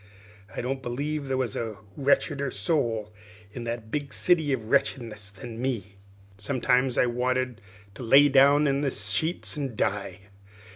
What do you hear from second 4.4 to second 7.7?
of wretchedness than me. Sometimes I wanted